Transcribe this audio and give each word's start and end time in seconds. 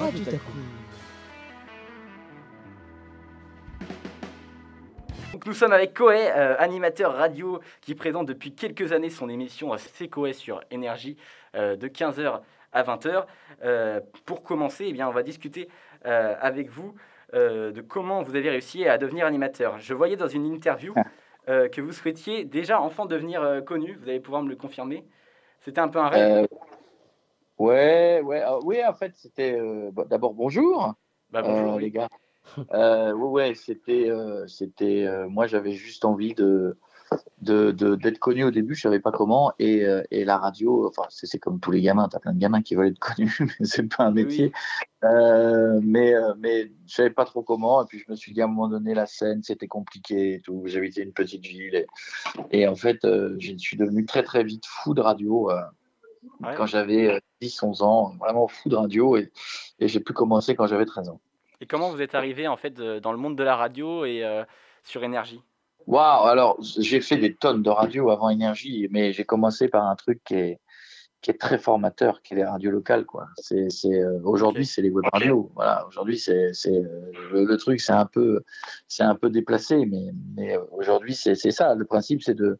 Radio 0.00 0.24
Taku. 0.24 0.52
Donc 5.32 5.46
nous 5.46 5.52
sommes 5.52 5.72
avec 5.72 5.92
Koé, 5.94 6.30
euh, 6.34 6.56
animateur 6.58 7.14
radio 7.14 7.60
qui 7.82 7.94
présente 7.94 8.26
depuis 8.26 8.54
quelques 8.54 8.92
années 8.92 9.10
son 9.10 9.28
émission 9.28 9.76
C'est 9.76 10.08
Koé 10.08 10.32
sur 10.32 10.62
Énergie 10.70 11.18
euh, 11.54 11.76
de 11.76 11.86
15h 11.86 12.40
à 12.72 12.82
20h. 12.82 13.26
Euh, 13.62 14.00
pour 14.24 14.42
commencer, 14.42 14.86
eh 14.88 14.92
bien, 14.94 15.06
on 15.06 15.12
va 15.12 15.22
discuter 15.22 15.68
euh, 16.06 16.34
avec 16.40 16.70
vous 16.70 16.94
euh, 17.34 17.70
de 17.70 17.82
comment 17.82 18.22
vous 18.22 18.34
avez 18.36 18.48
réussi 18.48 18.88
à 18.88 18.96
devenir 18.96 19.26
animateur. 19.26 19.78
Je 19.78 19.92
voyais 19.92 20.16
dans 20.16 20.28
une 20.28 20.46
interview 20.46 20.94
euh, 21.48 21.68
que 21.68 21.82
vous 21.82 21.92
souhaitiez 21.92 22.44
déjà 22.44 22.80
enfant 22.80 23.04
devenir 23.04 23.42
euh, 23.42 23.60
connu. 23.60 23.98
Vous 24.00 24.08
allez 24.08 24.20
pouvoir 24.20 24.42
me 24.42 24.48
le 24.48 24.56
confirmer. 24.56 25.04
C'était 25.60 25.80
un 25.80 25.88
peu 25.88 25.98
un 25.98 26.08
rêve. 26.08 26.46
Ouais, 27.60 28.22
ouais, 28.24 28.40
ah, 28.42 28.58
oui, 28.64 28.78
en 28.82 28.94
fait, 28.94 29.12
c'était 29.16 29.52
euh, 29.60 29.90
d'abord 30.08 30.32
bonjour, 30.32 30.94
Bah, 31.30 31.42
bonjour, 31.42 31.72
euh, 31.72 31.76
oui. 31.76 31.82
les 31.82 31.90
gars. 31.90 32.08
Euh, 32.72 33.12
ouais, 33.12 33.28
ouais, 33.48 33.54
c'était, 33.54 34.10
c'était, 34.46 35.06
moi, 35.28 35.46
j'avais 35.46 35.72
juste 35.72 36.06
envie 36.06 36.32
de, 36.34 36.78
de, 37.42 37.70
de- 37.70 37.96
d'être 37.96 38.18
connu 38.18 38.44
au 38.44 38.50
début, 38.50 38.74
je 38.74 38.80
savais 38.80 38.98
pas 38.98 39.12
comment, 39.12 39.52
et, 39.58 39.84
euh, 39.84 40.02
et 40.10 40.24
la 40.24 40.38
radio, 40.38 40.88
enfin, 40.88 41.02
c'est, 41.10 41.26
c'est 41.26 41.38
comme 41.38 41.60
tous 41.60 41.70
les 41.70 41.82
gamins, 41.82 42.08
t'as 42.08 42.18
plein 42.18 42.32
de 42.32 42.38
gamins 42.38 42.62
qui 42.62 42.76
veulent 42.76 42.88
être 42.92 42.98
connus, 42.98 43.36
mais 43.60 43.66
c'est 43.66 43.94
pas 43.94 44.04
un 44.04 44.12
Oui, 44.12 44.24
métier. 44.24 44.52
Euh, 45.04 45.80
mais, 45.82 46.14
mais 46.38 46.72
je 46.86 46.94
savais 46.94 47.10
pas 47.10 47.26
trop 47.26 47.42
comment, 47.42 47.82
et 47.82 47.86
puis 47.86 47.98
je 47.98 48.10
me 48.10 48.16
suis 48.16 48.32
dit 48.32 48.40
à 48.40 48.44
un 48.46 48.48
moment 48.48 48.68
donné, 48.68 48.94
la 48.94 49.04
scène, 49.04 49.42
c'était 49.42 49.68
compliqué 49.68 50.34
et 50.34 50.40
tout. 50.40 50.62
J'habitais 50.64 51.02
une 51.02 51.12
petite 51.12 51.44
ville, 51.44 51.74
et, 51.74 51.86
et 52.52 52.66
en 52.66 52.74
fait, 52.74 53.04
euh, 53.04 53.36
je 53.38 53.54
suis 53.58 53.76
devenu 53.76 54.06
très 54.06 54.22
très 54.22 54.44
vite 54.44 54.64
fou 54.66 54.94
de 54.94 55.02
radio. 55.02 55.50
Euh, 56.24 56.46
Ouais. 56.46 56.54
quand 56.56 56.66
j'avais 56.66 57.20
10-11 57.42 57.82
ans, 57.82 58.14
vraiment 58.18 58.46
fou 58.48 58.68
de 58.68 58.76
radio 58.76 59.16
et, 59.16 59.30
et 59.78 59.88
j'ai 59.88 60.00
pu 60.00 60.12
commencer 60.12 60.54
quand 60.54 60.66
j'avais 60.66 60.84
13 60.86 61.08
ans. 61.08 61.20
Et 61.60 61.66
comment 61.66 61.90
vous 61.90 62.00
êtes 62.00 62.14
arrivé 62.14 62.48
en 62.48 62.56
fait 62.56 62.74
dans 62.74 63.12
le 63.12 63.18
monde 63.18 63.36
de 63.36 63.42
la 63.42 63.56
radio 63.56 64.04
et 64.04 64.24
euh, 64.24 64.44
sur 64.84 65.02
Énergie? 65.04 65.40
Waouh, 65.86 66.26
alors 66.26 66.58
j'ai 66.60 67.00
fait 67.00 67.16
des 67.16 67.34
tonnes 67.34 67.62
de 67.62 67.70
radio 67.70 68.10
avant 68.10 68.28
Énergie, 68.30 68.86
mais 68.90 69.12
j'ai 69.12 69.24
commencé 69.24 69.68
par 69.68 69.86
un 69.86 69.96
truc 69.96 70.22
qui 70.24 70.34
est, 70.34 70.60
qui 71.22 71.30
est 71.30 71.38
très 71.38 71.58
formateur, 71.58 72.22
qui 72.22 72.34
est 72.34 72.36
les 72.36 72.44
radios 72.44 72.70
locales. 72.70 73.04
Quoi. 73.06 73.26
C'est, 73.36 73.70
c'est, 73.70 73.92
euh, 73.92 74.20
aujourd'hui, 74.24 74.64
c'est 74.66 74.82
les 74.82 74.90
web 74.90 75.04
radios. 75.12 75.50
Voilà, 75.54 75.86
aujourd'hui, 75.86 76.18
c'est, 76.18 76.52
c'est, 76.54 76.72
euh, 76.74 77.12
le, 77.32 77.44
le 77.44 77.56
truc, 77.56 77.80
c'est 77.80 77.92
un 77.92 78.06
peu, 78.06 78.42
c'est 78.88 79.02
un 79.02 79.14
peu 79.14 79.28
déplacé, 79.30 79.84
mais, 79.86 80.12
mais 80.36 80.56
euh, 80.56 80.62
aujourd'hui, 80.72 81.14
c'est, 81.14 81.34
c'est 81.34 81.50
ça. 81.50 81.74
Le 81.74 81.84
principe, 81.84 82.22
c'est 82.22 82.34
de, 82.34 82.58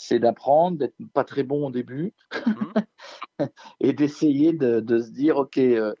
c'est 0.00 0.18
d'apprendre, 0.18 0.78
d'être 0.78 0.94
pas 1.12 1.24
très 1.24 1.42
bon 1.42 1.66
au 1.68 1.70
début, 1.70 2.14
et 3.80 3.92
d'essayer 3.92 4.52
de, 4.52 4.80
de 4.80 4.98
se 4.98 5.10
dire, 5.10 5.36
ok, 5.36 5.58
euh, 5.58 5.94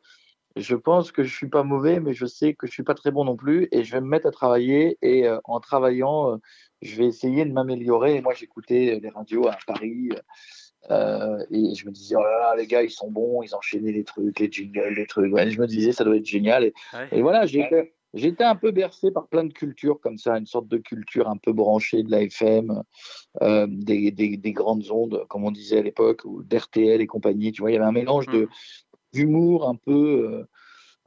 je 0.56 0.74
pense 0.74 1.12
que 1.12 1.22
je 1.22 1.34
suis 1.34 1.48
pas 1.48 1.62
mauvais, 1.62 2.00
mais 2.00 2.12
je 2.12 2.26
sais 2.26 2.54
que 2.54 2.66
je 2.66 2.72
suis 2.72 2.82
pas 2.82 2.94
très 2.94 3.10
bon 3.10 3.24
non 3.24 3.36
plus, 3.36 3.68
et 3.72 3.84
je 3.84 3.92
vais 3.92 4.00
me 4.00 4.08
mettre 4.08 4.26
à 4.26 4.30
travailler, 4.30 4.98
et 5.02 5.26
euh, 5.26 5.38
en 5.44 5.60
travaillant, 5.60 6.32
euh, 6.32 6.36
je 6.82 6.96
vais 6.96 7.06
essayer 7.06 7.44
de 7.44 7.52
m'améliorer. 7.52 8.16
Et 8.16 8.20
moi, 8.20 8.34
j'écoutais 8.34 8.98
les 9.02 9.08
radios 9.10 9.46
à 9.46 9.58
Paris, 9.66 10.10
et 10.88 11.74
je 11.74 11.86
me 11.86 11.90
disais, 11.90 12.16
oh 12.16 12.22
là 12.22 12.38
là, 12.38 12.56
les 12.56 12.66
gars, 12.66 12.82
ils 12.82 12.90
sont 12.90 13.10
bons, 13.10 13.42
ils 13.42 13.54
enchaînaient 13.54 13.92
les 13.92 14.04
trucs, 14.04 14.40
les 14.40 14.50
jingles, 14.50 14.94
les 14.96 15.06
trucs. 15.06 15.32
Ouais, 15.32 15.50
je 15.50 15.60
me 15.60 15.66
disais, 15.66 15.92
ça 15.92 16.04
doit 16.04 16.16
être 16.16 16.26
génial. 16.26 16.64
Et, 16.64 16.74
Ouais. 16.94 17.08
et 17.12 17.22
voilà, 17.22 17.46
j'étais, 17.46 17.94
j'étais 18.14 18.44
un 18.44 18.56
peu 18.56 18.70
bercé 18.70 19.10
par 19.10 19.28
plein 19.28 19.44
de 19.44 19.52
cultures 19.52 20.00
comme 20.00 20.18
ça, 20.18 20.36
une 20.38 20.46
sorte 20.46 20.68
de 20.68 20.78
culture 20.78 21.28
un 21.28 21.36
peu 21.36 21.52
branchée 21.52 22.02
de 22.02 22.10
la 22.10 22.22
FM, 22.22 22.82
euh, 23.42 23.66
des, 23.68 24.10
des, 24.10 24.36
des 24.36 24.52
grandes 24.52 24.90
ondes, 24.90 25.24
comme 25.28 25.44
on 25.44 25.50
disait 25.50 25.78
à 25.78 25.82
l'époque, 25.82 26.22
ou 26.24 26.42
d'RTL 26.42 27.00
et 27.00 27.06
compagnie. 27.06 27.52
Tu 27.52 27.62
vois, 27.62 27.70
il 27.70 27.74
y 27.74 27.76
avait 27.76 27.86
un 27.86 27.92
mélange 27.92 28.26
de, 28.26 28.48
d'humour 29.12 29.68
un 29.68 29.76
peu, 29.76 30.30
euh, 30.32 30.44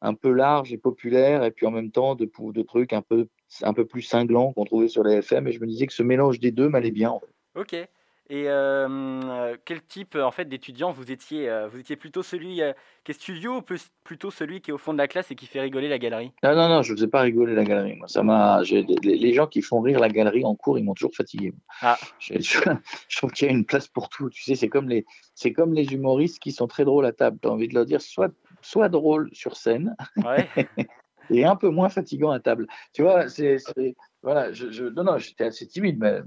un 0.02 0.14
peu 0.14 0.32
large 0.32 0.74
et 0.74 0.78
populaire, 0.78 1.44
et 1.44 1.52
puis 1.52 1.66
en 1.66 1.72
même 1.72 1.92
temps 1.92 2.16
de, 2.16 2.30
de 2.52 2.62
trucs 2.62 2.94
un 2.94 3.02
peu, 3.02 3.28
un 3.62 3.74
peu 3.74 3.86
plus 3.86 4.02
cinglants 4.02 4.54
qu'on 4.54 4.66
trouvait 4.66 4.88
sur 4.88 5.04
la 5.04 5.18
FM. 5.18 5.48
Et 5.48 5.52
je 5.52 5.60
me 5.60 5.68
disais 5.68 5.88
que 5.88 5.94
ce 5.94 6.04
mélange 6.04 6.40
des 6.40 6.52
deux 6.52 6.70
m'allait 6.70 6.92
bien. 6.92 7.12
en 7.12 7.20
fait. 7.20 7.60
Ok. 7.60 7.90
Et 8.30 8.46
euh, 8.48 9.56
quel 9.66 9.82
type 9.84 10.16
en 10.16 10.32
fait 10.32 10.46
d'étudiant 10.46 10.92
vous 10.92 11.12
étiez 11.12 11.50
euh, 11.50 11.68
Vous 11.68 11.78
étiez 11.80 11.98
plutôt 11.98 12.24
celui 12.24 12.62
euh, 12.62 12.72
qui 13.04 13.12
est 13.12 13.16
studio 13.16 13.58
ou 13.58 13.62
plutôt 14.06 14.32
celui 14.32 14.62
qui 14.62 14.72
est 14.72 14.74
au 14.74 14.78
fond 14.78 14.94
de 14.94 14.98
la 14.98 15.10
classe 15.10 15.30
et 15.30 15.36
qui 15.36 15.46
fait 15.46 15.60
rigoler 15.60 15.90
la 15.90 16.00
galerie? 16.00 16.32
Non, 16.42 16.56
non, 16.56 16.70
non, 16.70 16.82
je 16.84 16.94
ne 16.94 16.98
faisais 16.98 17.08
pas 17.10 17.20
rigoler 17.22 17.54
la 17.54 17.66
galerie. 17.66 17.96
Moi, 17.96 18.08
ça 18.08 18.24
m'a, 18.24 18.62
les, 19.04 19.34
gens 19.34 19.48
qui 19.48 19.62
font 19.62 19.82
rire 19.82 20.00
la 20.00 20.08
galerie 20.08 20.46
en 20.46 20.56
cours, 20.56 20.80
ils 20.80 20.84
m'ont 20.86 20.94
toujours 20.94 21.14
fatigué. 21.14 21.54
Ah. 21.82 21.98
Je, 22.20 22.36
je- 22.40 22.60
je 23.10 23.18
trouve 23.18 23.32
qu'il 23.32 23.48
y 23.48 23.52
a 23.52 23.54
une 23.54 23.66
place 23.66 23.90
pour 23.90 24.08
tout. 24.08 24.30
Tu 24.30 24.42
sais, 24.42 24.56
c'est 24.56 24.70
comme 24.70 24.88
les, 24.88 25.06
c'est 25.36 25.52
comme 25.52 25.74
les 25.74 25.94
humoristes 25.94 26.40
qui 26.40 26.54
sont 26.54 26.68
très 26.68 26.86
drôles 26.86 27.06
à 27.06 27.12
table. 27.12 27.38
Tu 27.42 27.48
as 27.50 27.52
envie 27.52 27.68
de 27.68 27.74
leur 27.74 27.86
dire, 27.86 28.02
soit, 28.02 28.32
soit 28.62 28.88
drôle 28.88 29.30
sur 29.34 29.58
scène 29.58 29.96
Ouais. 30.24 30.48
et 31.30 31.44
un 31.44 31.58
peu 31.58 31.68
moins 31.70 31.90
fatigant 31.90 32.32
à 32.32 32.40
table. 32.40 32.68
Tu 32.94 33.02
vois, 33.02 33.28
c'est, 33.28 33.58
c'est- 33.58 33.96
voilà, 34.22 34.54
je, 34.54 34.72
je- 34.72 34.86
non, 34.86 35.04
non, 35.04 35.18
j'étais 35.18 35.44
assez 35.44 35.68
timide, 35.68 35.98
mais 36.00 36.22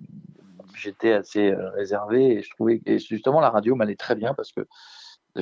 j'étais 0.76 1.12
assez 1.12 1.50
euh, 1.50 1.70
réservé 1.70 2.32
et 2.32 2.42
je 2.42 2.50
trouvais, 2.50 2.80
et 2.86 2.98
justement, 2.98 3.40
la 3.40 3.50
radio 3.50 3.74
m'allait 3.74 3.96
très 3.96 4.14
bien 4.14 4.34
parce 4.34 4.52
que 4.52 4.66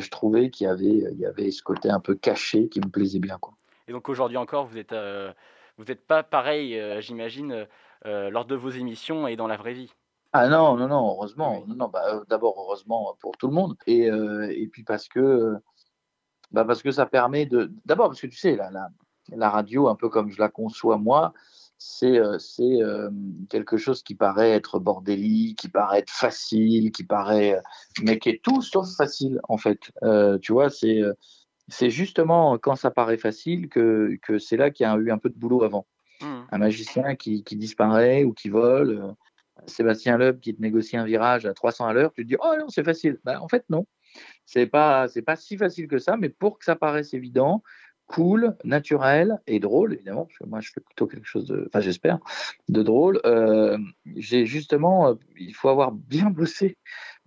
je 0.00 0.11
trouvais 0.11 0.50
qu'il 0.50 0.67
y 0.67 0.71
avait, 0.71 1.05
il 1.12 1.19
y 1.19 1.27
avait 1.27 1.50
ce 1.50 1.62
côté 1.62 1.91
un 1.91 2.00
peu 2.00 2.15
caché 2.15 2.69
qui 2.69 2.81
me 2.81 2.89
plaisait 2.89 3.19
bien, 3.19 3.39
quoi. 3.39 3.55
Et 3.87 3.93
donc 3.93 4.09
aujourd'hui 4.09 4.37
encore, 4.37 4.67
vous 4.67 4.78
êtes 4.78 4.93
euh, 4.93 5.33
vous 5.77 5.84
n'êtes 5.84 6.06
pas 6.06 6.23
pareil, 6.23 6.78
euh, 6.78 7.00
j'imagine, 7.00 7.67
euh, 8.06 8.31
lors 8.31 8.44
de 8.44 8.55
vos 8.55 8.71
émissions 8.71 9.27
et 9.27 9.37
dans 9.37 9.47
la 9.47 9.56
vraie 9.56 9.75
vie. 9.75 9.93
Ah 10.33 10.49
non, 10.49 10.77
non, 10.77 10.89
non, 10.89 11.09
heureusement. 11.11 11.59
Oui. 11.59 11.65
Non, 11.69 11.77
non, 11.77 11.89
bah, 11.89 12.23
d'abord, 12.28 12.55
heureusement 12.59 13.17
pour 13.21 13.37
tout 13.37 13.47
le 13.47 13.53
monde. 13.53 13.77
Et, 13.87 14.06
et 14.06 14.67
puis 14.67 14.83
parce 14.83 15.09
que, 15.09 15.55
bah, 16.50 16.65
parce 16.65 16.83
que 16.83 16.91
ça 16.91 17.06
permet 17.06 17.47
de. 17.47 17.71
D'abord, 17.84 18.09
parce 18.09 18.21
que 18.21 18.27
tu 18.27 18.37
sais, 18.37 18.56
la, 18.56 18.69
la, 18.73 18.89
la 19.28 19.49
radio, 19.49 19.89
un 19.89 19.94
peu 19.94 20.09
comme 20.09 20.31
je 20.31 20.41
la 20.41 20.49
conçois 20.49 20.99
moi, 20.99 21.34
c'est 21.87 22.19
euh, 22.19 22.39
euh, 22.61 23.11
quelque 23.50 23.77
chose 23.77 24.03
qui 24.03 24.15
paraît 24.15 24.50
être 24.53 24.78
bordélique, 24.78 25.59
qui 25.59 25.69
paraît 25.69 25.99
être 26.00 26.11
facile, 26.12 26.93
qui 26.93 27.05
paraît. 27.05 27.61
mais 28.03 28.19
qui 28.19 28.31
est 28.31 28.43
tout 28.43 28.62
sauf 28.62 28.89
facile, 28.97 29.41
en 29.49 29.59
fait. 29.59 29.93
Euh, 30.03 30.39
tu 30.39 30.53
vois, 30.53 30.71
c'est. 30.71 31.03
euh, 31.03 31.12
C'est 31.69 31.91
justement 31.91 32.59
quand 32.59 32.77
ça 32.77 32.91
paraît 32.91 33.17
facile 33.19 33.69
que, 33.71 34.19
que 34.21 34.39
c'est 34.39 34.59
là 34.59 34.71
qu'il 34.71 34.84
y 34.84 34.87
a 34.87 34.94
eu 34.97 35.11
un 35.11 35.19
peu 35.19 35.31
de 35.31 35.39
boulot 35.39 35.62
avant 35.65 35.87
Mhm. 36.21 36.47
un 36.53 36.59
magicien 36.59 37.17
qui, 37.17 37.43
qui 37.43 37.56
disparaît 37.56 38.23
ou 38.25 38.33
qui 38.34 38.49
vole, 38.50 38.91
euh, 38.91 39.12
Sébastien 39.67 40.19
Loeb 40.19 40.41
qui 40.41 40.55
te 40.55 40.61
négocie 40.61 40.97
un 40.97 41.05
virage 41.05 41.47
à 41.47 41.55
300 41.55 41.87
à 41.87 41.93
l'heure, 41.93 42.12
tu 42.12 42.23
te 42.23 42.28
dis 42.28 42.37
oh 42.39 42.55
non 42.59 42.69
c'est 42.69 42.84
facile. 42.84 43.19
Ben, 43.25 43.39
en 43.41 43.49
fait 43.49 43.65
non, 43.71 43.87
c'est 44.44 44.67
pas 44.67 45.09
c'est 45.09 45.23
pas 45.23 45.37
si 45.37 45.56
facile 45.56 45.89
que 45.89 45.99
ça, 45.99 46.17
mais 46.17 46.28
pour 46.28 46.59
que 46.59 46.65
ça 46.65 46.77
paraisse 46.77 47.15
évident, 47.15 47.62
cool, 48.07 48.57
naturel 48.65 49.41
et 49.47 49.61
drôle 49.61 49.95
évidemment, 49.95 50.27
parce 50.27 50.39
que 50.39 50.45
moi 50.45 50.61
je 50.61 50.71
fais 50.73 50.81
plutôt 50.81 51.07
quelque 51.07 51.27
chose 51.27 51.47
de, 51.47 51.65
enfin 51.69 51.81
j'espère, 51.81 52.19
de 52.69 52.83
drôle. 52.83 53.21
euh, 53.25 53.79
j'ai 54.17 54.47
justement, 54.47 55.09
euh, 55.09 55.15
il 55.37 55.55
faut 55.55 55.69
avoir 55.69 55.93
bien 55.93 56.31
bossé, 56.31 56.77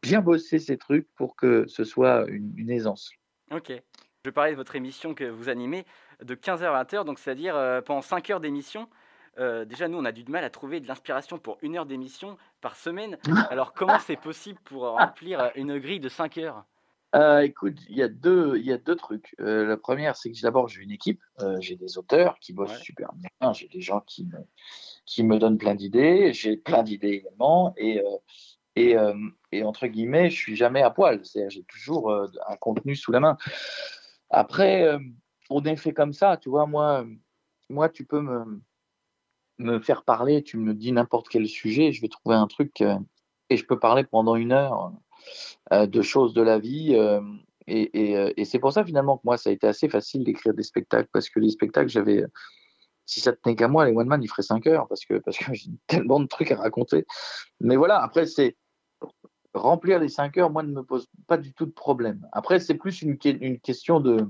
bien 0.01 0.21
bossé 0.21 0.59
ces 0.59 0.77
trucs 0.77 1.07
pour 1.15 1.35
que 1.35 1.65
ce 1.67 1.83
soit 1.83 2.27
une, 2.29 2.53
une 2.57 2.69
aisance. 2.69 3.11
Ok. 3.51 3.71
Je 4.25 4.29
parlais 4.29 4.51
de 4.51 4.57
votre 4.57 4.75
émission 4.75 5.13
que 5.13 5.23
vous 5.23 5.47
animez 5.49 5.85
de 6.21 6.35
15h 6.35 6.63
à 6.65 6.83
20h, 6.83 7.05
donc 7.05 7.17
c'est-à-dire 7.17 7.55
euh, 7.55 7.81
pendant 7.81 8.01
5 8.01 8.29
heures 8.29 8.39
d'émission. 8.39 8.87
Déjà, 9.67 9.87
nous, 9.87 9.99
on 9.99 10.05
a 10.05 10.11
du 10.11 10.25
mal 10.25 10.43
à 10.43 10.49
trouver 10.49 10.79
de 10.79 10.87
l'inspiration 10.87 11.37
pour 11.37 11.59
une 11.61 11.77
heure 11.77 11.85
d'émission 11.85 12.37
par 12.59 12.75
semaine. 12.75 13.19
Alors, 13.51 13.73
comment 13.73 13.99
c'est 13.99 14.19
possible 14.19 14.57
pour 14.63 14.87
remplir 14.87 15.51
une 15.53 15.77
grille 15.77 15.99
de 15.99 16.09
5 16.09 16.39
heures? 16.39 16.65
Euh, 17.15 17.39
écoute, 17.39 17.77
il 17.89 17.95
y 17.95 18.03
a 18.03 18.09
deux, 18.09 18.57
il 18.57 18.65
y 18.65 18.73
a 18.73 18.77
deux 18.77 18.95
trucs. 18.95 19.33
Euh, 19.39 19.65
la 19.65 19.77
première, 19.77 20.15
c'est 20.17 20.31
que 20.31 20.41
d'abord 20.41 20.67
j'ai 20.67 20.81
une 20.81 20.91
équipe, 20.91 21.21
euh, 21.41 21.57
j'ai 21.61 21.75
des 21.75 21.97
auteurs 21.97 22.37
qui 22.39 22.53
bossent 22.53 22.71
Ouais. 22.71 22.83
super 22.83 23.11
bien, 23.13 23.53
j'ai 23.53 23.67
des 23.69 23.81
gens 23.81 24.01
qui 24.01 24.25
me, 24.25 24.37
qui 25.05 25.23
me 25.23 25.39
donnent 25.39 25.57
plein 25.57 25.73
d'idées, 25.75 26.33
j'ai 26.33 26.57
plein 26.57 26.83
d'idées 26.83 27.09
également, 27.23 27.73
et 27.77 28.01
et, 28.75 28.95
et 29.51 29.63
entre 29.63 29.87
guillemets, 29.87 30.29
je 30.29 30.35
suis 30.35 30.55
jamais 30.55 30.83
à 30.83 30.91
poil, 30.91 31.25
c'est-à-dire 31.25 31.49
j'ai 31.49 31.63
toujours 31.63 32.11
un 32.13 32.55
contenu 32.57 32.95
sous 32.95 33.11
la 33.11 33.19
main. 33.19 33.35
Après, 34.29 34.85
on 35.49 35.63
est 35.63 35.75
fait 35.77 35.93
comme 35.93 36.13
ça, 36.13 36.37
tu 36.37 36.49
vois. 36.49 36.67
Moi, 36.67 37.03
moi, 37.69 37.89
tu 37.89 38.05
peux 38.05 38.21
me 38.21 38.61
me 39.57 39.79
faire 39.79 40.03
parler, 40.03 40.43
tu 40.43 40.57
me 40.57 40.75
dis 40.75 40.91
n'importe 40.91 41.27
quel 41.29 41.47
sujet, 41.47 41.91
je 41.91 42.01
vais 42.01 42.07
trouver 42.07 42.35
un 42.35 42.45
truc 42.45 42.83
et 43.49 43.57
je 43.57 43.65
peux 43.65 43.79
parler 43.79 44.03
pendant 44.03 44.35
une 44.35 44.51
heure 44.51 44.91
de 45.71 46.01
choses 46.01 46.33
de 46.33 46.41
la 46.41 46.59
vie. 46.59 46.95
euh, 46.95 47.21
et 47.67 48.11
et, 48.11 48.17
euh, 48.17 48.31
et 48.37 48.45
c'est 48.45 48.59
pour 48.59 48.71
ça 48.71 48.83
finalement 48.85 49.17
que 49.17 49.23
moi, 49.25 49.37
ça 49.37 49.49
a 49.49 49.53
été 49.53 49.67
assez 49.67 49.89
facile 49.89 50.23
d'écrire 50.23 50.53
des 50.53 50.63
spectacles 50.63 51.09
parce 51.11 51.29
que 51.29 51.39
les 51.39 51.49
spectacles, 51.49 51.89
j'avais, 51.89 52.23
si 53.05 53.19
ça 53.19 53.33
tenait 53.33 53.55
qu'à 53.55 53.67
moi, 53.67 53.85
les 53.85 53.91
one 53.95 54.07
man, 54.07 54.23
ils 54.23 54.27
feraient 54.29 54.41
5 54.43 54.65
heures 54.67 54.87
parce 54.87 55.03
que 55.05 55.15
parce 55.19 55.37
que 55.37 55.45
j'ai 55.53 55.69
tellement 55.87 56.19
de 56.21 56.27
trucs 56.27 56.51
à 56.51 56.55
raconter. 56.57 57.05
Mais 57.59 57.75
voilà, 57.75 58.01
après 58.01 58.25
c'est 58.25 58.55
remplir 59.53 59.99
les 59.99 60.07
5 60.09 60.37
heures, 60.37 60.49
moi, 60.51 60.63
ne 60.63 60.71
me 60.71 60.83
pose 60.83 61.07
pas 61.27 61.37
du 61.37 61.51
tout 61.53 61.65
de 61.65 61.71
problème. 61.71 62.27
Après, 62.31 62.59
c'est 62.59 62.75
plus 62.75 63.01
une, 63.01 63.17
que- 63.17 63.29
une 63.29 63.59
question 63.59 63.99
de 63.99 64.27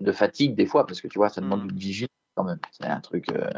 de 0.00 0.12
fatigue 0.12 0.54
des 0.54 0.66
fois 0.66 0.86
parce 0.86 1.00
que 1.00 1.08
tu 1.08 1.18
vois, 1.18 1.28
ça 1.28 1.40
demande 1.40 1.62
Mhm. 1.64 1.70
une 1.70 1.76
vigilance 1.78 2.10
quand 2.36 2.44
même. 2.44 2.60
C'est 2.72 2.86
un 2.86 3.00
truc, 3.00 3.30
euh, 3.32 3.50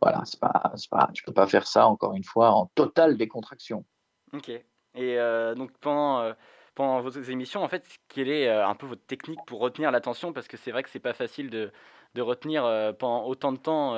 voilà, 0.00 0.22
c'est 0.24 0.38
pas, 0.38 0.72
pas, 0.90 1.10
tu 1.12 1.24
peux 1.24 1.32
pas 1.32 1.46
faire 1.48 1.66
ça 1.66 1.88
encore 1.88 2.14
une 2.14 2.22
fois 2.24 2.50
en 2.52 2.66
totale 2.74 3.16
décontraction. 3.16 3.84
Ok. 4.32 4.52
Et 4.94 5.18
euh, 5.18 5.54
donc 5.54 5.72
pendant, 5.80 6.20
euh, 6.20 6.32
pendant 6.74 7.00
vos 7.00 7.10
émissions, 7.10 7.62
en 7.62 7.68
fait, 7.68 7.84
quelle 8.08 8.28
est 8.28 8.48
un 8.48 8.74
peu 8.74 8.86
votre 8.86 9.04
technique 9.06 9.40
pour 9.46 9.60
retenir 9.60 9.90
l'attention? 9.90 10.32
Parce 10.32 10.48
que 10.48 10.56
c'est 10.56 10.70
vrai 10.70 10.82
que 10.82 10.90
c'est 10.90 10.98
pas 10.98 11.14
facile 11.14 11.50
de, 11.50 11.70
de 12.14 12.22
retenir 12.22 12.62
pendant 12.98 13.26
autant 13.26 13.52
de 13.52 13.58
temps 13.58 13.96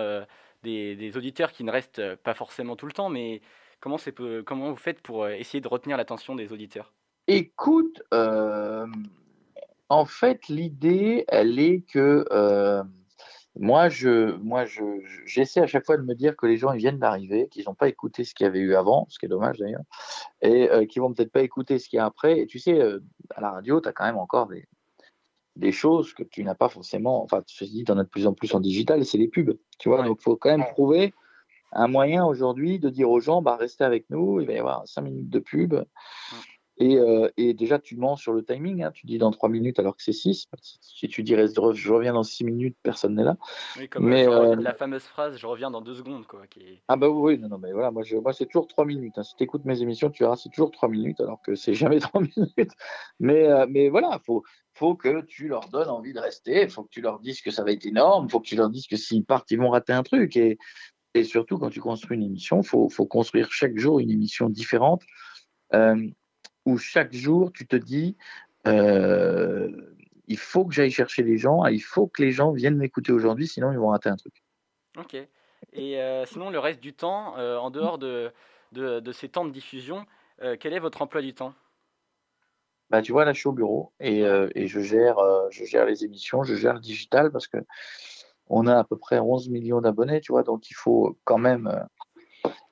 des, 0.62 0.96
des, 0.96 1.16
auditeurs 1.16 1.52
qui 1.52 1.64
ne 1.64 1.70
restent 1.70 2.16
pas 2.16 2.34
forcément 2.34 2.76
tout 2.76 2.87
le 2.87 2.92
temps, 2.92 3.08
mais 3.08 3.40
comment, 3.81 3.96
comment 4.44 4.70
vous 4.70 4.76
faites 4.76 5.00
pour 5.00 5.28
essayer 5.28 5.60
de 5.60 5.69
retenir 5.69 5.96
l'attention 5.96 6.34
des 6.34 6.52
auditeurs? 6.52 6.93
Écoute, 7.26 8.02
en 9.88 10.04
fait, 10.04 10.48
l'idée, 10.48 11.25
elle 11.28 11.58
est 11.58 11.82
que 11.82 12.25
moi, 13.58 13.88
je, 13.88 14.37
moi, 14.37 14.64
je, 14.64 14.82
j'essaie 15.26 15.61
à 15.61 15.67
chaque 15.67 15.85
fois 15.85 15.97
de 15.97 16.02
me 16.02 16.14
dire 16.14 16.37
que 16.37 16.47
les 16.47 16.56
gens 16.56 16.73
ils 16.73 16.79
viennent 16.79 16.99
d'arriver, 16.99 17.49
qu'ils 17.49 17.64
n'ont 17.67 17.75
pas 17.75 17.88
écouté 17.88 18.25
ce 18.25 18.35
qu'il 18.35 18.44
y 18.44 18.47
avait 18.47 18.61
eu 18.61 18.75
avant, 18.75 19.06
ce 19.08 19.19
qui 19.19 19.26
est 19.26 19.29
dommage 19.29 19.58
d'ailleurs, 19.58 19.82
et 20.41 20.70
euh, 20.70 20.87
qu'ils 20.87 21.02
vont 21.02 21.12
peut-être 21.12 21.32
pas 21.32 21.43
écouter 21.43 21.79
ce 21.79 21.88
qu'il 21.88 21.97
y 21.97 22.00
a 22.00 22.05
après. 22.05 22.38
Et 22.38 22.47
tu 22.47 22.58
sais, 22.58 22.81
euh, 22.81 23.00
à 23.35 23.41
la 23.41 23.50
radio, 23.50 23.81
tu 23.81 23.88
as 23.88 23.93
quand 23.93 24.05
même 24.05 24.19
encore 24.19 24.47
des, 24.47 24.67
des 25.56 25.73
choses 25.73 26.14
que 26.14 26.23
tu 26.23 26.44
n'as 26.44 26.55
pas 26.55 26.69
forcément. 26.69 27.23
Enfin, 27.25 27.43
tu 27.47 27.64
dis, 27.64 27.85
tu 27.85 27.93
en 27.93 27.99
as 27.99 28.05
de 28.05 28.08
plus 28.08 28.26
en 28.26 28.35
plus 28.35 28.55
en 28.55 28.61
digital, 28.61 29.05
c'est 29.05 29.19
les 29.19 29.29
pubs. 29.29 29.58
Tu 29.79 29.88
vois, 29.88 30.03
donc 30.05 30.19
il 30.20 30.23
faut 30.23 30.37
quand 30.37 30.56
même 30.56 30.67
trouver 30.73 31.12
un 31.73 31.88
moyen 31.88 32.25
aujourd'hui 32.25 32.79
de 32.79 32.88
dire 32.88 33.11
aux 33.11 33.20
gens, 33.20 33.43
bah, 33.43 33.56
restez 33.56 33.85
avec 33.85 34.08
nous, 34.11 34.41
il 34.41 34.46
va 34.46 34.53
y 34.53 34.58
avoir 34.58 34.87
cinq 34.87 35.03
minutes 35.03 35.31
de 35.31 35.38
pub. 35.38 35.75
Euh, 36.81 37.31
et, 37.37 37.55
déjà, 37.55 37.79
tu 37.79 37.97
mens 37.97 38.17
sur 38.17 38.32
le 38.32 38.44
timing. 38.44 38.82
Hein. 38.82 38.91
Tu 38.93 39.06
dis 39.06 39.19
dans 39.19 39.31
3 39.31 39.49
minutes 39.49 39.79
alors 39.79 39.97
que 39.97 40.03
c'est 40.03 40.12
6. 40.12 40.47
Si 40.81 41.09
tu 41.09 41.23
dis 41.23 41.35
je 41.35 41.93
reviens 41.93 42.12
dans 42.12 42.23
6 42.23 42.44
minutes, 42.44 42.77
personne 42.82 43.15
n'est 43.15 43.25
là. 43.25 43.37
Oui, 43.79 43.88
comme 43.88 44.09
mais, 44.09 44.27
euh, 44.27 44.56
la 44.56 44.75
fameuse 44.75 45.03
phrase 45.03 45.37
je 45.37 45.47
reviens 45.47 45.71
dans 45.71 45.81
2 45.81 45.94
secondes. 45.94 46.27
Quoi, 46.27 46.43
Ah, 46.88 46.97
bah 46.97 47.09
oui, 47.09 47.38
non, 47.38 47.49
non, 47.49 47.59
mais 47.59 47.73
voilà, 47.73 47.91
moi, 47.91 48.03
moi 48.23 48.32
c'est 48.32 48.47
toujours 48.47 48.67
3 48.67 48.85
minutes. 48.85 49.19
Hein. 49.19 49.23
Si 49.23 49.37
tu 49.37 49.44
écoutes 49.44 49.65
mes 49.65 49.82
émissions, 49.82 50.11
tu 50.11 50.23
verras, 50.23 50.37
c'est 50.37 50.49
toujours 50.49 50.71
3 50.71 50.88
minutes 50.88 51.21
alors 51.21 51.41
que 51.43 51.55
c'est 51.55 51.75
jamais 51.75 52.00
3 52.00 52.23
minutes. 52.23 52.73
Mais, 53.19 53.47
euh, 53.47 53.67
mais 53.69 53.88
voilà, 53.88 54.19
il 54.21 54.25
faut, 54.25 54.43
faut 54.73 54.94
que 54.94 55.23
tu 55.23 55.49
leur 55.49 55.69
donnes 55.69 55.91
envie 55.91 56.12
de 56.12 56.21
rester. 56.21 56.62
Il 56.62 56.71
faut 56.71 56.85
que 56.85 56.91
tu 56.91 57.03
leur 57.03 57.21
dises 57.21 57.43
que 57.43 57.50
ça 57.50 57.65
va 57.65 57.73
être 57.73 57.87
énorme. 57.87 58.27
Il 58.29 58.31
faut 58.31 58.41
que 58.41 58.49
tu 58.49 58.56
leur 58.56 58.71
dises 58.71 58.87
que 58.87 58.97
s'ils 58.97 59.25
partent, 59.25 59.50
ils 59.50 59.59
vont 59.59 59.71
rater 59.71 59.93
un 59.93 60.03
truc. 60.03 60.37
Et, 60.37 60.59
et 61.15 61.25
surtout, 61.25 61.59
quand 61.59 61.71
tu 61.71 61.81
construis 61.81 62.17
une 62.17 62.25
émission, 62.25 62.61
il 62.62 62.67
faut, 62.67 62.88
faut 62.88 63.06
construire 63.06 63.53
chaque 63.53 63.77
jour 63.77 63.99
une 64.00 64.11
émission 64.11 64.49
différente. 64.49 65.03
Euh, 65.75 66.09
où 66.70 66.78
chaque 66.78 67.12
jour, 67.12 67.52
tu 67.52 67.67
te 67.67 67.76
dis, 67.76 68.17
euh, 68.67 69.70
il 70.28 70.38
faut 70.38 70.64
que 70.64 70.75
j'aille 70.75 70.90
chercher 70.90 71.22
les 71.22 71.37
gens, 71.37 71.67
il 71.67 71.82
faut 71.82 72.06
que 72.06 72.22
les 72.22 72.31
gens 72.31 72.52
viennent 72.52 72.76
m'écouter 72.76 73.12
aujourd'hui, 73.12 73.49
sinon 73.49 73.72
ils 73.72 73.78
vont 73.78 73.88
rater 73.88 74.08
un 74.08 74.17
truc. 74.17 74.43
Ok. 74.96 75.17
Et 75.72 76.00
euh, 76.00 76.25
sinon, 76.26 76.50
le 76.50 76.58
reste 76.58 76.81
du 76.81 76.93
temps, 76.93 77.37
euh, 77.38 77.56
en 77.56 77.70
dehors 77.70 77.99
de, 77.99 78.32
de, 78.72 79.12
ces 79.12 79.28
temps 79.28 79.44
de 79.44 79.50
diffusion, 79.50 80.06
quel 80.58 80.72
est 80.72 80.78
votre 80.78 81.02
emploi 81.02 81.20
du 81.20 81.34
temps? 81.34 81.52
Bah, 82.88 83.02
tu 83.02 83.12
vois, 83.12 83.26
là, 83.26 83.34
je 83.34 83.40
suis 83.40 83.49
au 83.49 83.52
bureau 83.52 83.93
et, 84.00 84.20
et 84.20 84.67
je, 84.69 84.81
gère, 84.81 85.19
je 85.50 85.64
gère 85.64 85.84
les 85.84 86.05
émissions, 86.05 86.44
je 86.44 86.55
gère 86.55 86.72
le 86.72 86.81
digital 86.81 87.31
parce 87.31 87.46
que 87.46 87.58
on 88.49 88.67
a 88.67 88.78
à 88.78 88.84
peu 88.84 88.96
près 88.96 89.19
11 89.19 89.50
millions 89.50 89.82
d'abonnés, 89.82 90.20
tu 90.22 90.32
vois, 90.32 90.43
donc 90.43 90.70
il 90.70 90.75
faut 90.75 91.17
quand 91.25 91.37
même 91.37 91.87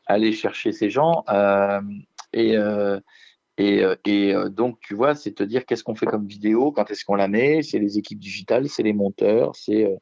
aller 0.06 0.32
chercher 0.32 0.72
ces 0.72 0.88
gens. 0.88 1.24
et, 2.32 2.56
et, 3.58 3.82
euh, 3.82 3.96
euh, 4.06 4.48
donc, 4.48 4.78
tu 4.80 4.94
vois, 4.94 5.14
c'est 5.14 5.32
te 5.32 5.42
dire 5.42 5.66
qu'est-ce 5.66 5.82
qu'on 5.82 5.96
fait 5.96 6.06
comme 6.06 6.26
vidéo, 6.26 6.70
quand 6.70 6.90
est-ce 6.90 7.04
qu'on 7.04 7.16
la 7.16 7.28
met, 7.28 7.62
c'est 7.62 7.80
les 7.80 7.98
équipes 7.98 8.20
digitales, 8.20 8.68
c'est 8.68 8.84
les 8.84 8.92
monteurs, 8.92 9.54
c'est 9.56 9.84
euh, 9.84 9.96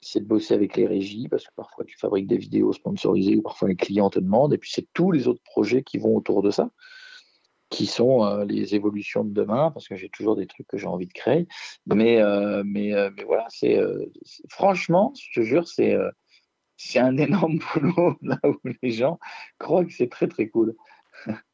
c'est 0.00 0.20
de 0.20 0.26
bosser 0.26 0.54
avec 0.54 0.76
les 0.76 0.86
régies, 0.86 1.26
parce 1.28 1.44
que 1.44 1.52
parfois 1.56 1.84
tu 1.84 1.98
fabriques 1.98 2.28
des 2.28 2.38
vidéos 2.38 2.72
sponsorisées 2.72 3.36
ou 3.36 3.42
parfois 3.42 3.68
les 3.68 3.74
clients 3.74 4.10
te 4.10 4.20
demandent, 4.20 4.54
et 4.54 4.58
puis 4.58 4.70
c'est 4.72 4.86
tous 4.94 5.10
les 5.10 5.26
autres 5.26 5.42
projets 5.42 5.82
qui 5.82 5.98
vont 5.98 6.14
autour 6.16 6.40
de 6.40 6.52
ça, 6.52 6.70
qui 7.68 7.86
sont 7.86 8.44
les 8.44 8.76
évolutions 8.76 9.24
de 9.24 9.32
demain, 9.32 9.72
parce 9.72 9.88
que 9.88 9.96
j'ai 9.96 10.08
toujours 10.08 10.36
des 10.36 10.46
trucs 10.46 10.68
que 10.68 10.78
j'ai 10.78 10.86
envie 10.86 11.08
de 11.08 11.12
créer. 11.12 11.48
Mais, 11.86 12.22
mais, 12.64 12.92
mais 13.16 13.24
voilà, 13.24 13.46
c'est 13.50 13.76
franchement, 14.48 15.12
je 15.20 15.40
te 15.40 15.44
jure, 15.44 15.66
c'est 15.66 15.96
c'est 16.76 17.00
un 17.00 17.16
énorme 17.16 17.58
boulot 17.74 18.16
là 18.22 18.38
où 18.44 18.56
les 18.82 18.92
gens 18.92 19.18
croient 19.58 19.84
que 19.84 19.92
c'est 19.92 20.08
très 20.08 20.28
très 20.28 20.48
cool. 20.48 20.76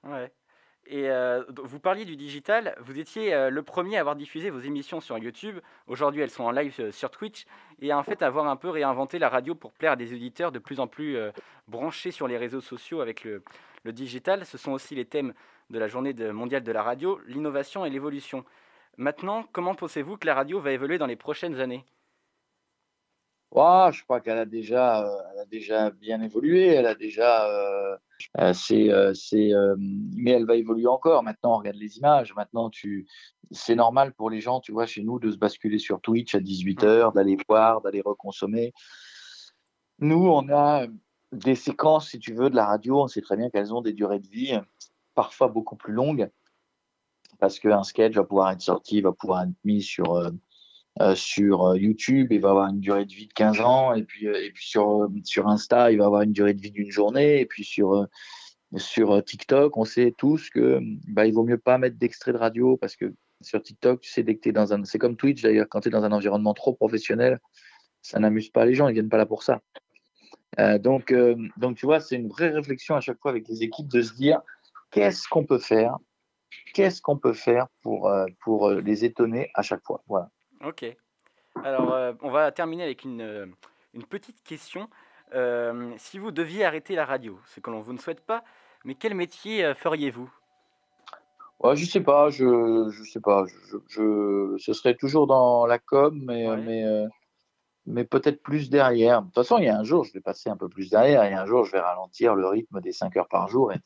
Ouais. 0.04 0.30
Et 0.86 1.08
euh, 1.08 1.42
vous 1.62 1.80
parliez 1.80 2.04
du 2.04 2.16
digital, 2.16 2.76
vous 2.80 2.98
étiez 2.98 3.32
euh, 3.32 3.48
le 3.48 3.62
premier 3.62 3.96
à 3.96 4.00
avoir 4.00 4.16
diffusé 4.16 4.50
vos 4.50 4.60
émissions 4.60 5.00
sur 5.00 5.16
YouTube. 5.16 5.58
Aujourd'hui, 5.86 6.20
elles 6.20 6.30
sont 6.30 6.44
en 6.44 6.50
live 6.50 6.74
euh, 6.78 6.92
sur 6.92 7.10
Twitch. 7.10 7.46
Et 7.80 7.92
en 7.92 8.02
fait, 8.02 8.22
avoir 8.22 8.46
un 8.48 8.56
peu 8.56 8.68
réinventé 8.68 9.18
la 9.18 9.30
radio 9.30 9.54
pour 9.54 9.72
plaire 9.72 9.92
à 9.92 9.96
des 9.96 10.12
auditeurs 10.12 10.52
de 10.52 10.58
plus 10.58 10.80
en 10.80 10.86
plus 10.86 11.16
branchés 11.68 12.10
sur 12.10 12.28
les 12.28 12.36
réseaux 12.36 12.60
sociaux 12.60 13.00
avec 13.00 13.24
le, 13.24 13.42
le, 13.84 13.92
digital. 13.92 14.44
Ce 14.44 14.58
sont 14.58 14.72
aussi 14.72 14.94
les 14.94 15.04
thèmes 15.04 15.34
de 15.70 15.78
la 15.78 15.88
journée 15.88 16.14
mondiale 16.32 16.62
de 16.62 16.72
la 16.72 16.82
radio, 16.82 17.18
l'innovation 17.26 17.84
et 17.84 17.90
l'évolution. 17.90 18.44
Maintenant, 18.96 19.44
comment 19.52 19.74
pensez-vous 19.74 20.16
que 20.18 20.26
la 20.26 20.34
radio 20.34 20.60
va 20.60 20.72
évoluer 20.72 20.98
dans 20.98 21.06
les 21.06 21.16
prochaines 21.16 21.60
années? 21.60 21.84
Oh, 23.54 23.88
Je 23.92 24.02
crois 24.02 24.20
qu'elle 24.20 24.38
a, 24.38 24.44
déjà, 24.44 25.08
elle 25.32 25.40
a 25.40 25.46
déjà 25.46 25.90
bien 25.90 26.20
évolué. 26.20 26.66
Elle 26.68 26.86
a 26.86 26.94
déjà 26.94 27.98
euh, 28.38 28.52
c'est, 28.52 28.90
euh, 28.90 29.14
c'est, 29.14 29.52
euh, 29.52 29.76
mais 29.78 30.32
elle 30.32 30.46
va 30.46 30.56
évoluer 30.56 30.86
encore. 30.86 31.22
Maintenant, 31.22 31.54
on 31.54 31.58
regarde 31.58 31.76
les 31.76 31.98
images. 31.98 32.34
Maintenant, 32.34 32.70
tu, 32.70 33.06
c'est 33.50 33.74
normal 33.74 34.12
pour 34.12 34.30
les 34.30 34.40
gens, 34.40 34.60
tu 34.60 34.72
vois, 34.72 34.86
chez 34.86 35.02
nous, 35.02 35.18
de 35.18 35.30
se 35.30 35.36
basculer 35.36 35.78
sur 35.78 36.00
Twitch 36.00 36.34
à 36.34 36.40
18h, 36.40 37.14
d'aller 37.14 37.36
voir, 37.48 37.80
d'aller 37.80 38.02
reconsommer. 38.04 38.72
Nous, 39.98 40.26
on 40.26 40.48
a 40.50 40.86
des 41.32 41.54
séquences, 41.54 42.10
si 42.10 42.18
tu 42.18 42.34
veux, 42.34 42.50
de 42.50 42.56
la 42.56 42.66
radio. 42.66 43.02
On 43.02 43.08
sait 43.08 43.22
très 43.22 43.36
bien 43.36 43.50
qu'elles 43.50 43.72
ont 43.72 43.82
des 43.82 43.92
durées 43.92 44.20
de 44.20 44.28
vie 44.28 44.58
parfois 45.14 45.48
beaucoup 45.48 45.76
plus 45.76 45.92
longues 45.92 46.28
parce 47.38 47.58
qu'un 47.58 47.82
sketch 47.82 48.14
va 48.14 48.24
pouvoir 48.24 48.50
être 48.52 48.60
sorti, 48.60 49.00
va 49.00 49.12
pouvoir 49.12 49.42
être 49.42 49.52
mis 49.64 49.82
sur, 49.82 50.30
euh, 51.00 51.16
sur 51.16 51.66
euh, 51.66 51.76
YouTube, 51.76 52.28
il 52.30 52.40
va 52.40 52.50
avoir 52.50 52.68
une 52.68 52.78
durée 52.78 53.04
de 53.04 53.12
vie 53.12 53.26
de 53.26 53.32
15 53.32 53.60
ans, 53.60 53.94
et 53.94 54.04
puis, 54.04 54.28
euh, 54.28 54.48
sur, 55.24 55.48
Insta, 55.48 55.90
il 55.90 55.98
va 55.98 56.06
avoir 56.06 56.22
une 56.22 56.32
durée 56.32 56.54
de 56.54 56.60
vie 56.60 56.70
d'une 56.70 56.90
journée, 56.90 57.40
et 57.40 57.46
puis 57.46 57.64
sur, 57.64 58.06
sur 58.76 59.24
TikTok, 59.24 59.76
on 59.76 59.84
sait 59.84 60.14
tous 60.16 60.50
que 60.50 60.78
bah, 61.08 61.26
il 61.26 61.34
vaut 61.34 61.42
mieux 61.42 61.58
pas 61.58 61.78
mettre 61.78 61.96
d'extrait 61.98 62.32
de 62.32 62.38
radio 62.38 62.76
parce 62.76 62.94
que 62.94 63.12
sur 63.40 63.60
TikTok, 63.60 64.02
tu 64.02 64.10
sais, 64.10 64.22
dès 64.22 64.36
que 64.36 64.40
tu 64.42 64.50
es 64.50 64.52
dans 64.52 64.72
un. 64.72 64.84
C'est 64.84 64.98
comme 64.98 65.16
Twitch 65.16 65.42
d'ailleurs, 65.42 65.66
quand 65.68 65.80
tu 65.80 65.88
es 65.88 65.90
dans 65.90 66.04
un 66.04 66.12
environnement 66.12 66.54
trop 66.54 66.72
professionnel, 66.74 67.40
ça 68.00 68.20
n'amuse 68.20 68.50
pas 68.50 68.64
les 68.64 68.74
gens, 68.74 68.88
ils 68.88 68.94
viennent 68.94 69.08
pas 69.08 69.18
là 69.18 69.26
pour 69.26 69.42
ça. 69.42 69.60
donc, 70.78 71.12
donc, 71.56 71.76
tu 71.76 71.86
vois, 71.86 72.00
c'est 72.00 72.16
une 72.16 72.28
vraie 72.28 72.50
réflexion 72.50 72.94
à 72.94 73.00
chaque 73.00 73.20
fois 73.20 73.32
avec 73.32 73.48
les 73.48 73.62
équipes 73.64 73.88
de 73.88 74.02
se 74.02 74.14
dire 74.14 74.40
qu'est-ce 74.92 75.28
qu'on 75.28 75.44
peut 75.44 75.58
faire 75.58 75.96
Qu'est-ce 76.72 77.02
qu'on 77.02 77.18
peut 77.18 77.32
faire 77.32 77.66
pour, 77.82 78.12
pour 78.40 78.70
les 78.70 79.04
étonner 79.04 79.50
à 79.54 79.62
chaque 79.62 79.82
fois? 79.84 80.02
Voilà. 80.06 80.30
Ok. 80.66 80.84
Alors, 81.62 81.92
euh, 81.92 82.12
on 82.22 82.30
va 82.30 82.50
terminer 82.52 82.84
avec 82.84 83.04
une, 83.04 83.20
euh, 83.20 83.46
une 83.92 84.04
petite 84.04 84.42
question. 84.42 84.88
Euh, 85.34 85.92
si 85.98 86.18
vous 86.18 86.30
deviez 86.30 86.64
arrêter 86.64 86.94
la 86.94 87.04
radio, 87.04 87.38
ce 87.46 87.60
que 87.60 87.70
l'on 87.70 87.80
vous 87.80 87.92
ne 87.92 87.98
souhaite 87.98 88.20
pas, 88.20 88.44
mais 88.84 88.94
quel 88.94 89.14
métier 89.14 89.72
feriez-vous? 89.74 90.30
Ouais, 91.60 91.76
Je 91.76 91.84
sais 91.84 92.00
pas, 92.00 92.30
je, 92.30 92.88
je 92.90 93.02
sais 93.04 93.20
pas. 93.20 93.44
Je, 93.46 93.76
je, 93.88 94.56
ce 94.58 94.72
serait 94.72 94.94
toujours 94.94 95.26
dans 95.26 95.66
la 95.66 95.78
com, 95.78 96.18
mais, 96.22 96.46
mais, 96.58 96.84
mais 97.86 98.04
peut-être 98.04 98.42
plus 98.42 98.68
derrière. 98.68 99.22
De 99.22 99.26
toute 99.26 99.34
façon, 99.34 99.58
il 99.58 99.64
y 99.64 99.68
a 99.68 99.78
un 99.78 99.84
jour, 99.84 100.04
je 100.04 100.12
vais 100.12 100.20
passer 100.20 100.50
un 100.50 100.56
peu 100.56 100.68
plus 100.68 100.90
derrière, 100.90 101.24
et 101.24 101.32
un 101.32 101.46
jour, 101.46 101.64
je 101.64 101.72
vais 101.72 101.80
ralentir 101.80 102.34
le 102.34 102.46
rythme 102.46 102.80
des 102.80 102.92
5 102.92 103.16
heures 103.16 103.28
par 103.28 103.48
jour, 103.48 103.72
et, 103.72 103.78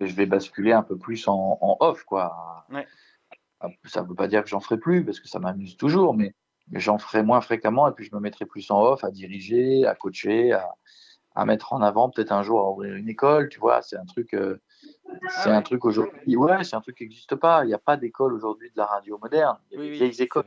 je 0.00 0.14
vais 0.14 0.24
basculer 0.24 0.72
un 0.72 0.82
peu 0.82 0.96
plus 0.96 1.28
en, 1.28 1.58
en 1.60 1.76
off, 1.80 2.04
quoi. 2.04 2.64
Ouais. 2.70 2.86
Ça 3.84 4.02
ne 4.02 4.08
veut 4.08 4.14
pas 4.14 4.28
dire 4.28 4.42
que 4.42 4.48
j'en 4.48 4.60
ferai 4.60 4.78
plus, 4.78 5.04
parce 5.04 5.20
que 5.20 5.28
ça 5.28 5.38
m'amuse 5.38 5.76
toujours, 5.76 6.14
mais 6.14 6.34
j'en 6.72 6.98
ferai 6.98 7.22
moins 7.22 7.40
fréquemment 7.40 7.88
et 7.88 7.92
puis 7.92 8.04
je 8.04 8.14
me 8.14 8.20
mettrai 8.20 8.46
plus 8.46 8.70
en 8.70 8.80
off 8.82 9.04
à 9.04 9.10
diriger, 9.10 9.86
à 9.86 9.94
coacher, 9.94 10.52
à, 11.34 11.44
mettre 11.44 11.72
en 11.72 11.80
avant 11.80 12.10
peut-être 12.10 12.32
un 12.32 12.42
jour 12.42 12.60
à 12.60 12.70
ouvrir 12.70 12.94
une 12.94 13.08
école, 13.08 13.48
tu 13.48 13.60
vois, 13.60 13.80
c'est 13.82 13.96
un 13.96 14.04
truc, 14.04 14.34
euh, 14.34 14.60
c'est 15.42 15.50
un 15.50 15.62
truc 15.62 15.84
aujourd'hui, 15.84 16.36
ouais, 16.36 16.64
c'est 16.64 16.76
un 16.76 16.80
truc 16.80 16.98
qui 16.98 17.04
n'existe 17.04 17.34
pas. 17.34 17.64
Il 17.64 17.68
n'y 17.68 17.74
a 17.74 17.78
pas 17.78 17.96
d'école 17.96 18.34
aujourd'hui 18.34 18.70
de 18.70 18.76
la 18.76 18.84
radio 18.84 19.18
moderne. 19.18 19.56
Il 19.70 19.78
y 19.78 19.80
a 19.80 19.84
des 19.84 19.90
vieilles 19.90 20.22
écoles. 20.22 20.44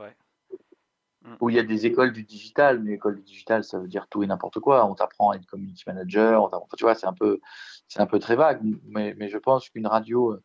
Mm. 1.24 1.36
Où 1.40 1.50
il 1.50 1.56
y 1.56 1.60
a 1.60 1.64
des 1.64 1.86
écoles 1.86 2.12
du 2.12 2.24
digital, 2.24 2.80
mais 2.80 2.92
l'école 2.92 3.16
du 3.16 3.24
digital, 3.24 3.64
ça 3.64 3.80
veut 3.80 3.88
dire 3.88 4.08
tout 4.08 4.24
et 4.24 4.28
n'importe 4.28 4.60
quoi. 4.60 4.86
On 4.86 4.94
t'apprend 4.94 5.32
à 5.32 5.36
être 5.38 5.46
community 5.48 5.84
manager, 5.88 6.52
tu 6.78 6.84
vois, 6.84 6.96
c'est 6.96 7.08
un 7.08 7.14
peu, 7.14 7.40
c'est 7.88 8.02
un 8.02 8.06
peu 8.06 8.20
très 8.20 8.36
vague. 8.36 8.60
Mais, 8.86 9.16
mais 9.18 9.30
je 9.30 9.38
pense 9.38 9.70
qu'une 9.70 9.88
radio, 9.88 10.38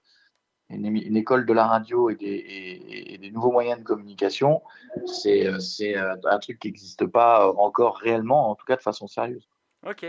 une, 0.70 1.16
école 1.16 1.46
de 1.46 1.52
la 1.52 1.66
radio 1.66 2.10
et 2.10 2.14
des, 2.14 3.30
nouveaux 3.32 3.52
moyens 3.52 3.78
de 3.78 3.84
communication, 3.84 4.62
c'est 5.06 5.46
euh, 5.46 6.16
un 6.24 6.38
truc 6.38 6.58
qui 6.58 6.68
n'existe 6.68 7.06
pas 7.06 7.52
encore 7.52 7.96
réellement, 7.96 8.50
en 8.50 8.54
tout 8.54 8.66
cas 8.66 8.76
de 8.76 8.82
façon 8.82 9.06
sérieuse. 9.06 9.48
Ok. 9.86 10.04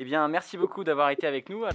Eh 0.00 0.04
bien, 0.04 0.28
merci 0.28 0.56
beaucoup 0.56 0.84
d'avoir 0.84 1.10
été 1.10 1.26
avec 1.26 1.48
nous. 1.48 1.64
À 1.64 1.70